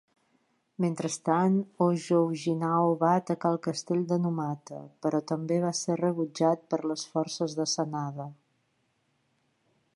[0.83, 1.57] Mentrestant,
[1.87, 7.07] Hojo Ujinao va atacar el castell de Numata, però també va ser rebutjat per les
[7.15, 8.31] forces de Sanada.